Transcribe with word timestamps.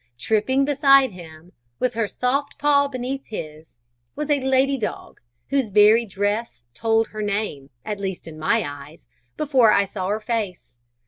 Tripping 0.17 0.65
beside 0.65 1.11
him, 1.11 1.53
with 1.77 1.93
her 1.93 2.07
soft 2.07 2.57
paw 2.57 2.87
beneath 2.87 3.23
his, 3.27 3.77
was 4.15 4.31
a 4.31 4.39
lady 4.39 4.75
dog, 4.75 5.21
whose 5.51 5.69
very 5.69 6.07
dress 6.07 6.63
told 6.73 7.09
her 7.09 7.21
name, 7.21 7.69
at 7.85 7.99
least 7.99 8.27
in 8.27 8.39
my 8.39 8.63
eyes, 8.67 9.05
before 9.37 9.71
I 9.71 9.85
saw 9.85 10.07
her 10.07 10.19
face. 10.19 10.75